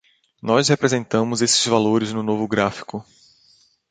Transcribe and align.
Nós 0.41 0.67
representamos 0.67 1.43
esses 1.43 1.63
valores 1.67 2.11
no 2.11 2.23
novo 2.23 2.47
gráfico. 2.47 3.05